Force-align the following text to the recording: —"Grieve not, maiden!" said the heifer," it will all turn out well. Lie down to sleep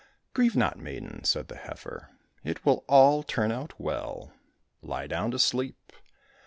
—"Grieve 0.33 0.55
not, 0.55 0.79
maiden!" 0.79 1.23
said 1.25 1.47
the 1.47 1.55
heifer," 1.57 2.09
it 2.43 2.65
will 2.65 2.83
all 2.87 3.21
turn 3.21 3.51
out 3.51 3.79
well. 3.79 4.33
Lie 4.81 5.05
down 5.05 5.29
to 5.29 5.37
sleep 5.37 5.93